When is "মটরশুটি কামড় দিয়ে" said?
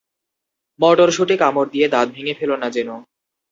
0.79-1.87